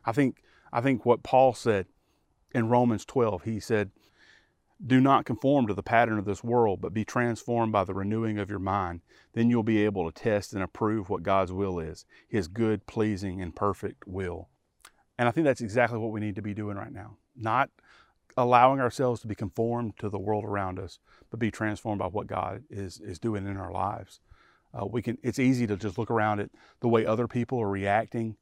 I 0.05 0.11
think, 0.11 0.41
I 0.71 0.81
think 0.81 1.05
what 1.05 1.23
Paul 1.23 1.53
said 1.53 1.87
in 2.53 2.69
Romans 2.69 3.05
12, 3.05 3.43
he 3.43 3.59
said, 3.59 3.91
do 4.85 5.01
not 5.01 5.25
conform 5.25 5.65
to 5.67 5.73
the 5.73 5.81
pattern 5.81 6.19
of 6.19 6.25
this 6.25 6.43
world, 6.43 6.81
but 6.81 6.93
be 6.93 7.03
transformed 7.03 7.71
by 7.71 7.83
the 7.83 7.95
renewing 7.95 8.37
of 8.37 8.49
your 8.49 8.59
mind. 8.59 9.01
Then 9.33 9.49
you'll 9.49 9.63
be 9.63 9.83
able 9.83 10.09
to 10.09 10.21
test 10.21 10.53
and 10.53 10.61
approve 10.61 11.09
what 11.09 11.23
God's 11.23 11.51
will 11.51 11.79
is 11.79 12.05
His 12.27 12.47
good, 12.47 12.85
pleasing, 12.85 13.41
and 13.41 13.55
perfect 13.55 14.07
will. 14.07 14.49
And 15.17 15.27
I 15.27 15.31
think 15.31 15.45
that's 15.45 15.61
exactly 15.61 15.97
what 15.97 16.11
we 16.11 16.19
need 16.19 16.35
to 16.35 16.43
be 16.43 16.53
doing 16.53 16.77
right 16.77 16.91
now. 16.91 17.17
Not 17.35 17.71
allowing 18.37 18.79
ourselves 18.79 19.19
to 19.21 19.27
be 19.27 19.33
conformed 19.33 19.97
to 19.97 20.09
the 20.09 20.19
world 20.19 20.45
around 20.45 20.77
us, 20.77 20.99
but 21.31 21.39
be 21.39 21.49
transformed 21.49 21.99
by 21.99 22.07
what 22.07 22.27
God 22.27 22.63
is, 22.69 22.99
is 22.99 23.17
doing 23.17 23.47
in 23.47 23.57
our 23.57 23.71
lives. 23.71 24.19
Uh, 24.73 24.85
we 24.85 25.01
can, 25.01 25.17
it's 25.23 25.39
easy 25.39 25.65
to 25.67 25.75
just 25.77 25.97
look 25.97 26.11
around 26.11 26.39
at 26.39 26.49
the 26.81 26.87
way 26.87 27.05
other 27.05 27.27
people 27.27 27.59
are 27.59 27.69
reacting 27.69 28.35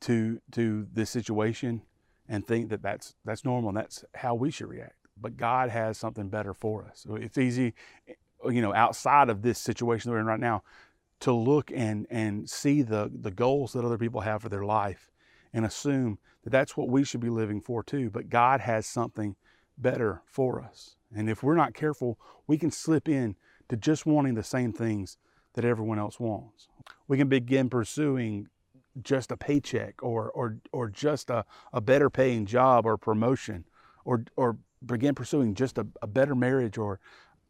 to, 0.00 0.40
to 0.52 0.86
this 0.92 1.10
situation 1.10 1.82
and 2.28 2.46
think 2.46 2.68
that 2.70 2.82
that's, 2.82 3.14
that's 3.24 3.44
normal 3.44 3.70
and 3.70 3.78
that's 3.78 4.04
how 4.14 4.34
we 4.34 4.50
should 4.50 4.68
react 4.68 4.94
but 5.22 5.36
God 5.36 5.70
has 5.70 5.96
something 5.96 6.28
better 6.28 6.52
for 6.52 6.84
us. 6.84 7.06
It's 7.08 7.38
easy, 7.38 7.74
you 8.44 8.60
know, 8.60 8.74
outside 8.74 9.30
of 9.30 9.42
this 9.42 9.58
situation 9.58 10.10
that 10.10 10.14
we're 10.14 10.20
in 10.20 10.26
right 10.26 10.40
now, 10.40 10.62
to 11.20 11.32
look 11.32 11.70
and 11.72 12.06
and 12.10 12.50
see 12.50 12.82
the 12.82 13.10
the 13.14 13.30
goals 13.30 13.72
that 13.72 13.84
other 13.84 13.98
people 13.98 14.22
have 14.22 14.42
for 14.42 14.48
their 14.48 14.64
life, 14.64 15.10
and 15.52 15.64
assume 15.64 16.18
that 16.42 16.50
that's 16.50 16.76
what 16.76 16.88
we 16.88 17.04
should 17.04 17.20
be 17.20 17.30
living 17.30 17.60
for 17.60 17.82
too. 17.82 18.10
But 18.10 18.28
God 18.28 18.60
has 18.60 18.86
something 18.86 19.36
better 19.78 20.22
for 20.26 20.60
us, 20.60 20.96
and 21.14 21.30
if 21.30 21.42
we're 21.42 21.54
not 21.54 21.74
careful, 21.74 22.18
we 22.46 22.58
can 22.58 22.70
slip 22.70 23.08
in 23.08 23.36
to 23.68 23.76
just 23.76 24.04
wanting 24.04 24.34
the 24.34 24.42
same 24.42 24.72
things 24.72 25.16
that 25.54 25.64
everyone 25.64 25.98
else 25.98 26.18
wants. 26.18 26.68
We 27.08 27.18
can 27.18 27.28
begin 27.28 27.68
pursuing 27.68 28.48
just 29.02 29.30
a 29.30 29.36
paycheck 29.36 30.02
or 30.02 30.30
or 30.30 30.58
or 30.70 30.88
just 30.88 31.30
a, 31.30 31.44
a 31.72 31.80
better 31.80 32.10
paying 32.10 32.46
job 32.46 32.84
or 32.84 32.96
promotion 32.96 33.64
or 34.04 34.24
or 34.36 34.58
begin 34.84 35.14
pursuing 35.14 35.54
just 35.54 35.78
a, 35.78 35.86
a 36.02 36.06
better 36.06 36.34
marriage 36.34 36.76
or 36.76 37.00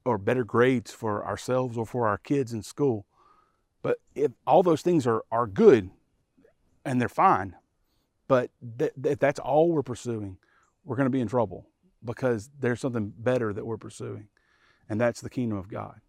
or 0.05 0.19
better 0.19 0.45
grades 0.45 0.91
for 0.91 1.25
ourselves 1.25 1.77
or 1.77 1.87
for 1.87 2.07
our 2.07 2.19
kids 2.19 2.53
in 2.53 2.63
school. 2.63 3.07
But 3.83 3.99
if 4.15 4.33
all 4.47 4.63
those 4.63 4.83
things 4.83 5.07
are, 5.07 5.25
are 5.31 5.47
good 5.47 5.91
and 6.85 7.01
they're 7.01 7.09
fine, 7.09 7.57
but 8.29 8.51
th- 8.79 8.93
if 9.05 9.19
that's 9.19 9.41
all 9.41 9.71
we're 9.71 9.83
pursuing, 9.83 10.39
we're 10.85 10.97
going 10.97 11.07
to 11.07 11.11
be 11.11 11.21
in 11.21 11.29
trouble 11.29 11.67
because 12.05 12.51
there's 12.59 12.81
something 12.81 13.13
better 13.17 13.53
that 13.53 13.65
we're 13.65 13.77
pursuing, 13.77 14.29
and 14.89 15.01
that's 15.01 15.21
the 15.21 15.31
kingdom 15.31 15.59
of 15.59 15.69
God. 15.69 16.01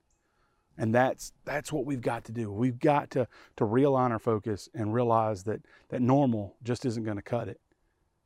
And 0.77 0.93
that's 0.93 1.33
that's 1.45 1.71
what 1.71 1.85
we've 1.85 2.01
got 2.01 2.23
to 2.25 2.31
do. 2.31 2.51
We've 2.51 2.79
got 2.79 3.11
to 3.11 3.27
to 3.57 3.63
realign 3.63 4.09
our 4.11 4.19
focus 4.19 4.69
and 4.73 4.93
realize 4.93 5.43
that 5.43 5.61
that 5.89 6.01
normal 6.01 6.55
just 6.63 6.85
isn't 6.85 7.03
going 7.03 7.17
to 7.17 7.23
cut 7.23 7.47
it, 7.47 7.61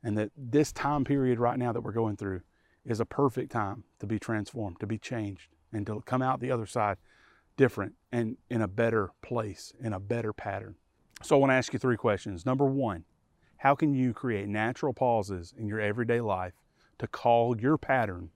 and 0.02 0.16
that 0.16 0.30
this 0.36 0.72
time 0.72 1.04
period 1.04 1.38
right 1.38 1.58
now 1.58 1.72
that 1.72 1.82
we're 1.82 1.92
going 1.92 2.16
through 2.16 2.40
is 2.86 3.00
a 3.00 3.04
perfect 3.04 3.52
time 3.52 3.84
to 4.00 4.06
be 4.06 4.18
transformed, 4.18 4.80
to 4.80 4.86
be 4.86 4.98
changed, 4.98 5.48
and 5.72 5.86
to 5.86 6.00
come 6.06 6.22
out 6.22 6.40
the 6.40 6.50
other 6.50 6.66
side 6.66 6.96
different 7.58 7.94
and 8.12 8.36
in 8.48 8.62
a 8.62 8.68
better 8.68 9.10
place, 9.20 9.72
in 9.80 9.92
a 9.92 10.00
better 10.00 10.32
pattern. 10.32 10.76
So 11.22 11.36
I 11.36 11.38
want 11.40 11.50
to 11.50 11.54
ask 11.54 11.72
you 11.72 11.78
three 11.78 11.96
questions. 11.96 12.46
Number 12.46 12.64
one, 12.64 13.04
how 13.58 13.74
can 13.74 13.92
you 13.92 14.14
create 14.14 14.48
natural 14.48 14.94
pauses 14.94 15.52
in 15.58 15.66
your 15.66 15.80
everyday 15.80 16.20
life 16.20 16.54
to 16.98 17.06
call 17.08 17.58
your 17.58 17.76
pattern 17.76 18.30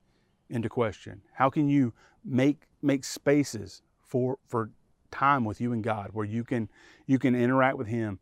into 0.51 0.69
question? 0.69 1.23
How 1.33 1.49
can 1.49 1.69
you 1.69 1.95
make 2.25 2.65
make 2.83 3.05
spaces 3.05 3.83
for 4.13 4.39
for 4.47 4.69
time 5.11 5.43
with 5.43 5.59
you 5.59 5.73
and 5.73 5.83
God 5.83 6.11
where 6.13 6.27
you 6.27 6.45
can 6.45 6.69
you 7.07 7.19
can 7.19 7.35
interact 7.35 7.79
with 7.79 7.87
him 7.87 8.19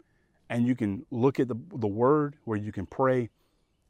and 0.48 0.64
you 0.64 0.76
can 0.76 1.04
look 1.10 1.40
at 1.40 1.48
the 1.48 1.56
the 1.74 1.88
word 1.88 2.36
where 2.44 2.56
you 2.56 2.70
can 2.70 2.86
pray 2.86 3.28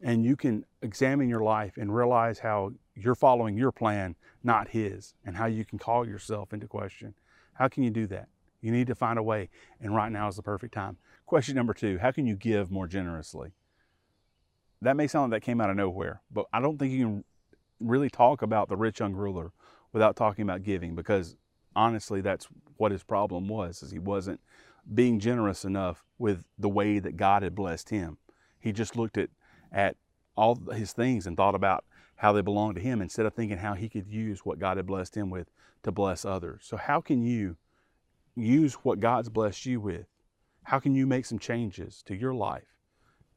and 0.01 0.25
you 0.25 0.35
can 0.35 0.65
examine 0.81 1.29
your 1.29 1.43
life 1.43 1.77
and 1.77 1.95
realize 1.95 2.39
how 2.39 2.73
you're 2.95 3.15
following 3.15 3.55
your 3.59 3.71
plan, 3.71 4.17
not 4.43 4.69
his, 4.69 5.13
and 5.27 5.37
how 5.37 5.45
you 5.45 5.63
can 5.63 5.79
call 5.79 6.09
yourself 6.09 6.55
into 6.55 6.67
question. 6.67 7.13
How 7.53 7.69
can 7.69 7.83
you 7.83 7.91
do 7.91 8.07
that? 8.07 8.29
You 8.63 8.73
need 8.73 8.87
to 8.87 8.95
find 8.95 9.19
a 9.19 9.23
way, 9.23 9.51
and 9.79 9.95
right 9.95 10.11
now 10.11 10.29
is 10.29 10.37
the 10.37 10.43
perfect 10.43 10.73
time. 10.73 10.97
Question 11.27 11.55
number 11.55 11.75
two 11.75 11.99
How 11.99 12.13
can 12.13 12.27
you 12.27 12.35
give 12.35 12.71
more 12.71 12.87
generously? 12.87 13.53
That 14.81 14.97
may 14.97 15.07
sound 15.07 15.31
like 15.31 15.43
that 15.43 15.45
came 15.45 15.61
out 15.61 15.69
of 15.69 15.77
nowhere, 15.77 16.23
but 16.31 16.47
I 16.51 16.61
don't 16.61 16.79
think 16.79 16.93
you 16.95 17.05
can 17.05 17.25
really 17.79 18.09
talk 18.09 18.41
about 18.41 18.71
the 18.71 18.77
rich 18.79 19.01
young 19.01 19.13
ruler 19.13 19.53
without 19.93 20.17
talking 20.17 20.43
about 20.43 20.63
giving 20.63 20.95
because 20.95 21.37
honestly 21.77 22.21
that's 22.21 22.49
what 22.77 22.93
his 22.93 23.03
problem 23.03 23.49
was 23.49 23.83
is 23.83 23.91
he 23.91 23.99
wasn't 23.99 24.41
being 24.93 25.21
generous 25.21 25.65
enough 25.65 26.05
with 26.19 26.45
the 26.59 26.69
way 26.69 26.99
that 26.99 27.17
God 27.17 27.43
had 27.43 27.55
blessed 27.55 27.91
him. 27.91 28.19
He 28.59 28.73
just 28.73 28.97
looked 28.97 29.19
at 29.19 29.31
at 29.73 29.97
all 30.37 30.57
his 30.73 30.93
things 30.93 31.27
and 31.27 31.37
thought 31.37 31.55
about 31.55 31.85
how 32.17 32.33
they 32.33 32.41
belonged 32.41 32.75
to 32.75 32.81
him 32.81 33.01
instead 33.01 33.27
of 33.27 33.35
thinking 33.35 33.59
how 33.59 33.75
he 33.75 33.89
could 33.89 34.07
use 34.07 34.41
what 34.45 34.59
God 34.59 34.77
had 34.77 34.87
blessed 34.87 35.17
him 35.17 35.31
with 35.31 35.51
to 35.83 35.93
bless 35.93 36.25
others. 36.25 36.63
So 36.65 36.77
how 36.77 37.01
can 37.01 37.23
you 37.23 37.57
use 38.35 38.75
what 38.75 39.01
God's 39.01 39.29
blessed 39.29 39.67
you 39.67 39.81
with? 39.81 40.07
How 40.65 40.79
can 40.79 40.95
you 40.95 41.07
make 41.07 41.25
some 41.25 41.39
changes 41.39 42.03
to 42.07 42.15
your 42.15 42.35
life 42.35 42.77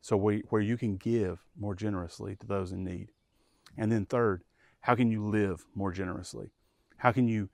so 0.02 0.18
where, 0.18 0.42
where 0.50 0.62
you 0.62 0.78
can 0.78 0.98
give 0.98 1.46
more 1.58 1.76
generously 1.76 2.36
to 2.38 2.48
those 2.48 2.72
in 2.72 2.84
need? 2.84 3.12
And 3.78 3.92
then 3.92 4.06
third, 4.06 4.44
how 4.82 4.96
can 4.96 5.10
you 5.10 5.26
live 5.26 5.66
more 5.76 5.92
generously? 5.92 6.52
How 6.98 7.12
can 7.12 7.28
you 7.28 7.50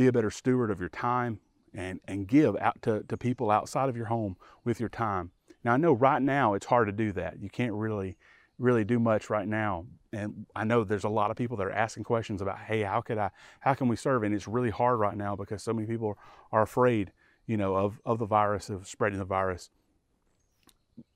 be 0.00 0.08
a 0.08 0.12
better 0.12 0.30
steward 0.30 0.70
of 0.70 0.80
your 0.80 0.88
time 0.88 1.40
and, 1.74 2.00
and 2.06 2.26
give 2.26 2.56
out 2.56 2.80
to, 2.82 3.02
to 3.04 3.16
people 3.16 3.50
outside 3.50 3.88
of 3.88 3.96
your 3.96 4.06
home 4.06 4.36
with 4.64 4.80
your 4.80 4.88
time? 4.88 5.30
Now 5.62 5.74
I 5.74 5.76
know 5.76 5.92
right 5.92 6.22
now 6.22 6.54
it's 6.54 6.66
hard 6.66 6.88
to 6.88 6.92
do 6.92 7.12
that. 7.12 7.40
You 7.40 7.50
can't 7.50 7.74
really 7.74 8.16
really 8.60 8.84
do 8.84 9.00
much 9.00 9.30
right 9.30 9.48
now. 9.48 9.86
And 10.12 10.46
I 10.54 10.64
know 10.64 10.84
there's 10.84 11.04
a 11.04 11.08
lot 11.08 11.30
of 11.30 11.36
people 11.36 11.56
that 11.56 11.66
are 11.66 11.72
asking 11.72 12.04
questions 12.04 12.42
about, 12.42 12.58
hey, 12.58 12.82
how 12.82 13.00
could 13.00 13.18
I, 13.18 13.30
how 13.60 13.74
can 13.74 13.88
we 13.88 13.96
serve? 13.96 14.22
And 14.22 14.34
it's 14.34 14.46
really 14.46 14.70
hard 14.70 15.00
right 15.00 15.16
now 15.16 15.34
because 15.34 15.62
so 15.62 15.72
many 15.72 15.86
people 15.86 16.18
are 16.52 16.62
afraid, 16.62 17.12
you 17.46 17.56
know, 17.56 17.74
of, 17.74 18.00
of 18.04 18.18
the 18.18 18.26
virus, 18.26 18.68
of 18.68 18.86
spreading 18.86 19.18
the 19.18 19.24
virus. 19.24 19.70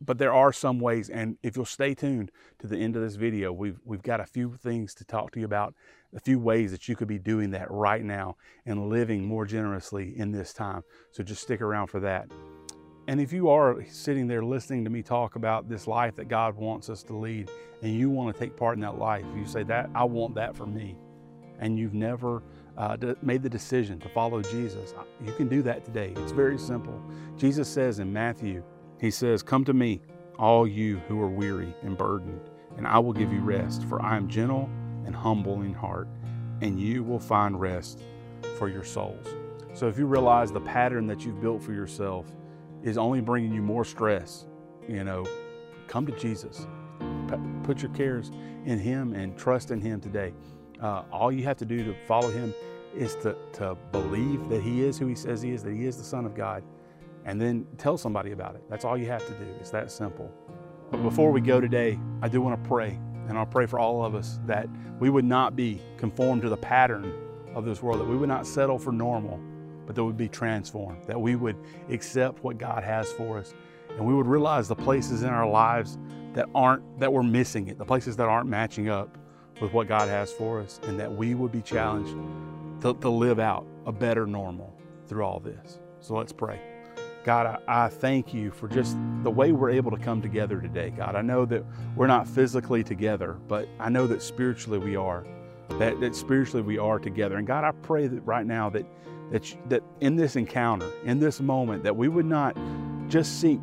But 0.01 0.19
there 0.19 0.33
are 0.33 0.53
some 0.53 0.79
ways, 0.79 1.09
and 1.09 1.37
if 1.43 1.57
you'll 1.57 1.65
stay 1.65 1.95
tuned 1.95 2.31
to 2.59 2.67
the 2.67 2.77
end 2.77 2.97
of 2.97 3.03
this 3.03 3.17
video, 3.17 3.53
we've, 3.53 3.79
we've 3.85 4.03
got 4.03 4.21
a 4.21 4.27
few 4.27 4.55
things 4.55 4.95
to 4.95 5.05
talk 5.05 5.33
to 5.33 5.41
you 5.41 5.47
about, 5.47 5.75
a 6.15 6.21
few 6.21 6.39
ways 6.39 6.71
that 6.71 6.89
you 6.89 6.97
could 6.97 7.09
be 7.09 7.19
doing 7.19 7.51
that 7.51 7.71
right 7.71 8.05
now 8.05 8.37
and 8.67 8.89
living 8.89 9.25
more 9.25 9.45
generously 9.45 10.15
in 10.17 10.33
this 10.33 10.53
time. 10.53 10.83
So 11.11 11.23
just 11.23 11.43
stick 11.43 11.61
around 11.61 11.89
for 11.89 12.01
that. 12.01 12.29
And 13.07 13.21
if 13.21 13.33
you 13.33 13.51
are 13.51 13.85
sitting 13.91 14.27
there 14.27 14.43
listening 14.43 14.85
to 14.85 14.91
me 14.91 15.03
talk 15.03 15.37
about 15.37 15.69
this 15.69 15.87
life 15.87 16.17
that 16.17 16.29
God 16.29 16.57
wants 16.57 16.89
us 16.89 17.03
to 17.05 17.17
lead, 17.17 17.51
and 17.83 17.95
you 17.95 18.09
want 18.09 18.35
to 18.35 18.41
take 18.41 18.57
part 18.57 18.77
in 18.77 18.81
that 18.81 18.99
life, 18.99 19.25
you 19.37 19.45
say 19.45 19.63
that 19.65 19.91
I 19.95 20.05
want 20.05 20.35
that 20.37 20.57
for 20.57 20.67
me, 20.67 20.97
and 21.59 21.79
you've 21.79 21.95
never 21.95 22.43
uh, 22.77 22.97
made 23.23 23.43
the 23.43 23.49
decision 23.49 23.99
to 24.01 24.09
follow 24.09 24.43
Jesus, 24.43 24.95
you 25.25 25.33
can 25.33 25.49
do 25.49 25.63
that 25.63 25.85
today. 25.85 26.13
It's 26.17 26.33
very 26.33 26.59
simple. 26.59 27.01
Jesus 27.37 27.69
says 27.69 27.99
in 27.99 28.13
Matthew, 28.13 28.65
He 29.01 29.11
says, 29.11 29.43
"Come 29.43 29.65
to 29.65 29.73
me, 29.73 30.01
all 30.39 30.67
you 30.67 30.99
who 31.09 31.21
are 31.21 31.29
weary 31.29 31.75
and 31.83 31.97
burdened, 31.97 32.51
and 32.77 32.87
I 32.87 32.99
will 32.99 33.13
give 33.13 33.33
you 33.33 33.41
rest. 33.41 33.85
For 33.85 34.03
I 34.03 34.17
am 34.17 34.29
gentle 34.29 34.69
and 35.07 35.15
humble 35.15 35.63
in 35.63 35.75
heart, 35.75 36.09
and 36.61 36.81
you 36.81 37.03
will 37.03 37.19
find 37.19 37.61
rest 37.61 38.03
for 38.59 38.69
your 38.69 38.85
souls." 38.85 39.27
So 39.75 39.89
if 39.89 39.99
you 39.99 40.07
realize 40.07 40.53
the 40.53 40.61
pattern 40.61 41.07
that 41.09 41.25
you've 41.25 41.41
built 41.41 41.63
for 41.63 41.73
yourself 41.73 42.27
is 42.83 42.97
only 42.97 43.21
bringing 43.21 43.53
you 43.53 43.63
more 43.63 43.85
stress, 43.85 44.47
you 44.89 45.03
know, 45.05 45.27
come 45.89 46.07
to 46.07 46.13
Jesus. 46.13 46.67
Put 47.65 47.83
your 47.83 47.91
cares 47.93 48.31
in 48.67 48.79
Him 48.79 49.15
and 49.15 49.37
trust 49.37 49.71
in 49.71 49.81
Him 49.81 50.01
today. 50.01 50.33
Uh, 50.81 51.03
all 51.11 51.33
you 51.33 51.45
have 51.45 51.57
to 51.57 51.65
do 51.65 51.83
to 51.85 51.95
follow 52.07 52.31
Him 52.31 52.55
is 52.95 53.17
to, 53.17 53.35
to 53.55 53.77
believe 53.91 54.49
that 54.49 54.63
He 54.63 54.85
is 54.85 54.99
who 54.99 55.07
He 55.07 55.15
says 55.15 55.43
He 55.43 55.53
is, 55.53 55.63
that 55.65 55.73
He 55.75 55.87
is 55.87 55.97
the 55.97 56.05
Son 56.05 56.27
of 56.27 56.35
God, 56.35 56.63
and 57.25 57.41
then 57.41 57.67
tell 57.79 57.97
somebody 57.97 58.33
about 58.33 58.55
it. 58.55 58.63
That's 58.69 58.85
all 58.85 58.97
you 58.97 59.07
have 59.07 59.27
to 59.27 59.33
do. 59.33 59.47
It's 59.61 59.71
that 59.71 59.91
simple. 59.91 60.31
But 60.91 61.03
before 61.03 61.31
we 61.31 61.41
go 61.41 61.61
today, 61.61 61.99
I 62.23 62.29
do 62.29 62.41
want 62.41 62.63
to 62.63 62.69
pray, 62.69 62.99
and 63.29 63.39
I'll 63.39 63.47
pray 63.47 63.67
for 63.67 63.79
all 63.79 64.05
of 64.05 64.15
us 64.15 64.39
that 64.47 64.69
we 65.01 65.11
would 65.11 65.25
not 65.25 65.57
be 65.57 65.81
conformed 65.97 66.43
to 66.43 66.49
the 66.49 66.57
pattern 66.57 67.13
of 67.55 67.65
this 67.65 67.83
world, 67.83 68.01
that 68.01 68.09
we 68.09 68.17
would 68.17 68.29
not 68.29 68.47
settle 68.47 68.79
for 68.79 68.93
normal, 68.93 69.41
but 69.87 69.95
that 69.95 70.03
we 70.03 70.09
would 70.09 70.17
be 70.17 70.29
transformed, 70.29 71.05
that 71.07 71.21
we 71.21 71.37
would 71.37 71.57
accept 71.91 72.45
what 72.45 72.59
God 72.59 72.85
has 72.85 73.11
for 73.13 73.39
us, 73.39 73.55
and 73.91 74.05
we 74.05 74.15
would 74.15 74.27
realize 74.27 74.69
the 74.69 74.75
places 74.75 75.23
in 75.23 75.31
our 75.31 75.49
lives 75.49 75.99
that 76.35 76.47
aren't 76.55 76.99
that 76.99 77.13
we're 77.13 77.23
missing 77.23 77.69
it, 77.69 77.79
the 77.79 77.85
places 77.85 78.17
that 78.17 78.29
aren't 78.29 78.49
matching 78.49 78.89
up 78.89 79.17
with 79.61 79.73
what 79.73 79.87
God 79.87 80.09
has 80.09 80.33
for 80.33 80.61
us, 80.61 80.81
and 80.85 80.99
that 80.99 81.13
we 81.13 81.35
would 81.35 81.53
be 81.53 81.63
challenged 81.63 82.17
to, 82.83 82.95
to 82.95 83.09
live 83.09 83.39
out 83.39 83.67
a 83.87 83.93
better 83.93 84.27
normal 84.27 84.77
through 85.07 85.25
all 85.25 85.39
this. 85.39 85.79
So 86.01 86.15
let's 86.15 86.33
pray. 86.33 86.74
God, 87.25 87.59
I, 87.67 87.87
I, 87.87 87.89
thank 87.89 88.35
you 88.35 88.51
for 88.51 88.69
just 88.69 88.99
the 89.23 89.31
way 89.31 89.53
we're 89.53 89.71
able 89.71 89.91
to 89.91 89.97
come 89.97 90.21
together 90.21 90.61
today, 90.61 90.91
God. 90.91 91.17
I 91.17 91.23
know 91.23 91.47
that 91.47 91.65
we're 91.97 92.07
not 92.07 92.29
physically 92.29 92.85
together, 92.85 93.39
but 93.49 93.67
I 93.81 93.89
know 93.89 94.07
that 94.07 94.23
spiritually 94.23 94.79
we 94.79 94.95
are. 94.95 95.27
That, 95.79 95.99
that 96.01 96.15
spiritually 96.15 96.63
we 96.63 96.77
are 96.77 96.99
together. 96.99 97.39
And 97.39 97.47
God, 97.47 97.65
I 97.65 97.73
pray 97.73 98.07
that 98.07 98.21
right 98.21 98.45
now 98.45 98.69
that 98.71 98.85
that, 99.31 99.57
that 99.69 99.83
in 100.01 100.17
this 100.17 100.37
encounter, 100.37 100.91
in 101.05 101.19
this 101.19 101.41
moment, 101.41 101.83
that 101.83 101.97
we 101.97 102.09
would 102.09 102.27
not 102.27 102.57
just 103.09 103.41
seek 103.41 103.59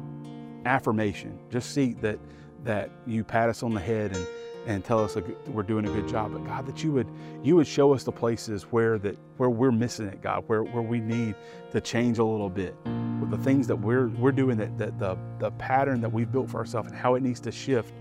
affirmation, 0.65 1.39
just 1.49 1.71
seek 1.73 2.01
that, 2.01 2.19
that 2.63 2.89
you 3.05 3.23
pat 3.23 3.47
us 3.47 3.63
on 3.63 3.73
the 3.73 3.79
head 3.79 4.15
and, 4.15 4.27
and 4.67 4.83
tell 4.83 5.03
us 5.03 5.17
we're 5.47 5.63
doing 5.63 5.87
a 5.87 5.91
good 5.91 6.07
job. 6.07 6.33
But 6.33 6.45
God, 6.45 6.65
that 6.67 6.83
you 6.83 6.91
would 6.91 7.07
you 7.43 7.55
would 7.55 7.67
show 7.67 7.93
us 7.93 8.03
the 8.03 8.11
places 8.11 8.63
where 8.63 8.97
that 8.99 9.17
where 9.37 9.49
we're 9.49 9.71
missing 9.71 10.07
it, 10.07 10.21
God, 10.21 10.43
where, 10.47 10.63
where 10.63 10.83
we 10.83 10.99
need 10.99 11.35
to 11.71 11.81
change 11.81 12.19
a 12.19 12.23
little 12.23 12.49
bit. 12.49 12.75
With 13.19 13.31
the 13.31 13.37
things 13.37 13.67
that 13.67 13.75
we're 13.75 14.07
we're 14.09 14.31
doing 14.31 14.57
that, 14.57 14.77
that 14.77 14.99
the 14.99 15.17
the 15.39 15.51
pattern 15.51 16.01
that 16.01 16.11
we've 16.11 16.31
built 16.31 16.49
for 16.49 16.57
ourselves 16.57 16.89
and 16.89 16.97
how 16.97 17.15
it 17.15 17.23
needs 17.23 17.39
to 17.41 17.51
shift 17.51 17.93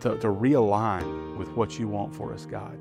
to, 0.00 0.16
to 0.18 0.28
realign 0.28 1.36
with 1.36 1.48
what 1.50 1.78
you 1.78 1.88
want 1.88 2.14
for 2.14 2.32
us, 2.32 2.46
God. 2.46 2.78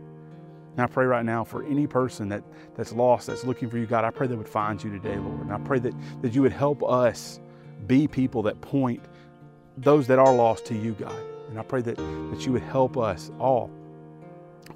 And 0.74 0.82
I 0.84 0.88
pray 0.88 1.06
right 1.06 1.24
now 1.24 1.44
for 1.44 1.64
any 1.66 1.88
person 1.88 2.28
that, 2.30 2.44
that's 2.76 2.92
lost, 2.92 3.28
that's 3.28 3.46
looking 3.46 3.70
for 3.70 3.78
you, 3.78 3.86
God, 3.86 4.04
I 4.04 4.10
pray 4.10 4.28
they 4.28 4.36
would 4.36 4.50
find 4.50 4.84
you 4.84 4.92
today, 4.92 5.18
Lord. 5.18 5.42
And 5.42 5.54
I 5.54 5.58
pray 5.60 5.80
that, 5.80 5.94
that 6.22 6.36
you 6.36 6.42
would 6.42 6.52
help 6.52 6.84
us 6.84 7.40
be 7.88 8.08
people 8.08 8.42
that 8.44 8.60
point 8.60 9.02
those 9.78 10.08
that 10.08 10.20
are 10.20 10.34
lost 10.34 10.66
to 10.66 10.76
you, 10.76 10.92
God. 10.94 11.16
And 11.56 11.62
I 11.62 11.64
pray 11.64 11.82
that, 11.84 11.96
that 11.96 12.46
you 12.46 12.52
would 12.52 12.64
help 12.64 12.98
us 12.98 13.32
all 13.40 13.72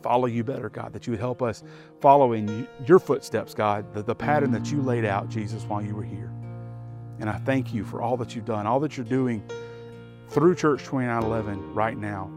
follow 0.01 0.27
you 0.27 0.45
better, 0.45 0.69
God, 0.69 0.93
that 0.93 1.05
you 1.05 1.11
would 1.11 1.19
help 1.19 1.41
us 1.41 1.61
follow 1.99 2.31
in 2.31 2.65
your 2.87 2.99
footsteps, 2.99 3.53
God, 3.53 3.93
the, 3.93 4.01
the 4.01 4.15
pattern 4.15 4.51
that 4.51 4.71
you 4.71 4.81
laid 4.81 5.03
out, 5.03 5.27
Jesus, 5.27 5.65
while 5.65 5.81
you 5.81 5.93
were 5.93 6.05
here. 6.05 6.31
And 7.19 7.29
I 7.29 7.37
thank 7.39 7.73
you 7.73 7.83
for 7.83 8.01
all 8.01 8.15
that 8.15 8.33
you've 8.33 8.45
done, 8.45 8.65
all 8.65 8.79
that 8.79 8.95
you're 8.95 9.05
doing 9.05 9.43
through 10.29 10.55
Church 10.55 10.85
2911 10.85 11.73
right 11.73 11.97
now, 11.97 12.31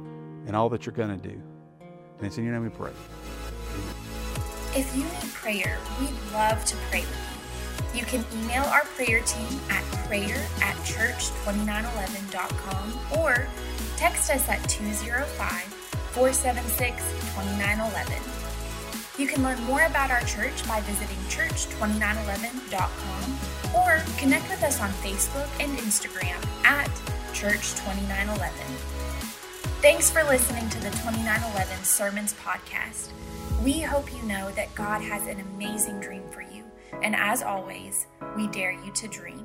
and 0.48 0.56
all 0.56 0.68
that 0.70 0.86
you're 0.86 0.92
going 0.92 1.20
to 1.20 1.28
do. 1.28 1.40
And 2.18 2.26
it's 2.26 2.36
in 2.36 2.42
your 2.42 2.54
name 2.54 2.64
we 2.64 2.70
pray. 2.70 2.90
If 4.74 4.92
you 4.96 5.04
need 5.04 5.32
prayer, 5.34 5.78
we'd 6.00 6.10
love 6.32 6.64
to 6.64 6.76
pray 6.90 7.02
with 7.02 7.94
you. 7.94 8.00
You 8.00 8.06
can 8.06 8.24
email 8.34 8.64
our 8.64 8.86
prayer 8.96 9.20
team 9.20 9.60
at 9.70 9.84
prayer 10.08 10.44
at 10.62 10.74
church2911.com 10.78 13.20
or 13.20 13.46
text 14.02 14.30
us 14.30 14.48
at 14.48 14.58
205 14.68 15.62
476 16.10 16.96
2911. 17.36 18.18
You 19.16 19.28
can 19.28 19.44
learn 19.44 19.62
more 19.62 19.82
about 19.82 20.10
our 20.10 20.22
church 20.22 20.66
by 20.66 20.80
visiting 20.80 21.18
church2911.com 21.30 23.76
or 23.76 24.02
connect 24.18 24.50
with 24.50 24.64
us 24.64 24.80
on 24.80 24.90
Facebook 25.06 25.48
and 25.60 25.78
Instagram 25.78 26.44
at 26.64 26.90
church2911. 27.32 28.50
Thanks 29.80 30.10
for 30.10 30.24
listening 30.24 30.68
to 30.70 30.80
the 30.80 30.90
2911 30.90 31.84
Sermons 31.84 32.34
Podcast. 32.44 33.10
We 33.62 33.82
hope 33.82 34.12
you 34.12 34.24
know 34.24 34.50
that 34.56 34.74
God 34.74 35.00
has 35.00 35.28
an 35.28 35.38
amazing 35.38 36.00
dream 36.00 36.24
for 36.32 36.42
you, 36.42 36.64
and 37.04 37.14
as 37.14 37.44
always, 37.44 38.08
we 38.36 38.48
dare 38.48 38.72
you 38.72 38.90
to 38.94 39.06
dream. 39.06 39.41